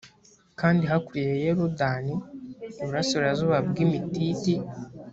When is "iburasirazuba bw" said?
2.81-3.75